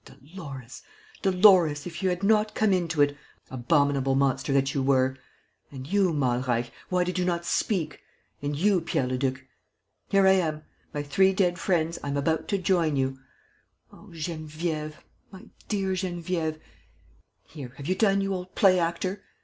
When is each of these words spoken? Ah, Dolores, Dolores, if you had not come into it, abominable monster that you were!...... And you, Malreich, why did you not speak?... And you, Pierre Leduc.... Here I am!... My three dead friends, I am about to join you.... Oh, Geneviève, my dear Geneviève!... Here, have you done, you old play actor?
Ah, 0.09 0.13
Dolores, 0.15 0.81
Dolores, 1.21 1.85
if 1.85 2.01
you 2.01 2.09
had 2.09 2.23
not 2.23 2.55
come 2.55 2.73
into 2.73 3.03
it, 3.03 3.15
abominable 3.51 4.15
monster 4.15 4.51
that 4.51 4.73
you 4.73 4.81
were!...... 4.81 5.15
And 5.71 5.85
you, 5.85 6.11
Malreich, 6.11 6.71
why 6.89 7.03
did 7.03 7.19
you 7.19 7.23
not 7.25 7.45
speak?... 7.45 8.01
And 8.41 8.55
you, 8.55 8.81
Pierre 8.83 9.05
Leduc.... 9.05 9.45
Here 10.09 10.25
I 10.25 10.31
am!... 10.31 10.63
My 10.91 11.03
three 11.03 11.33
dead 11.33 11.59
friends, 11.59 11.99
I 12.03 12.07
am 12.07 12.17
about 12.17 12.47
to 12.47 12.57
join 12.57 12.95
you.... 12.95 13.19
Oh, 13.93 14.07
Geneviève, 14.11 14.93
my 15.31 15.49
dear 15.67 15.91
Geneviève!... 15.91 16.59
Here, 17.43 17.73
have 17.77 17.85
you 17.85 17.93
done, 17.93 18.21
you 18.21 18.33
old 18.33 18.55
play 18.55 18.79
actor? 18.79 19.21